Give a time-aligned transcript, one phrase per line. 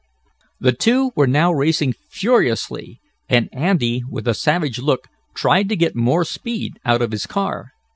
[0.59, 5.95] The two were now racing furiously, and Andy, with a savage look, tried to get
[5.95, 7.71] more speed out of his car.